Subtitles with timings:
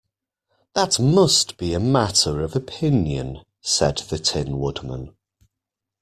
[0.73, 5.15] "That must be a matter of opinion," said the Tin Woodman.